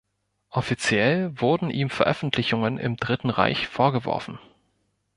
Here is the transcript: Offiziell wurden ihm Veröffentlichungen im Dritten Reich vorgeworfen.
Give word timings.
Offiziell 0.49 1.29
wurden 1.39 1.69
ihm 1.69 1.91
Veröffentlichungen 1.91 2.79
im 2.79 2.97
Dritten 2.97 3.29
Reich 3.29 3.67
vorgeworfen. 3.67 4.39